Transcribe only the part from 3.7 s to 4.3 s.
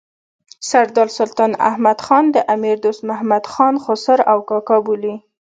خسر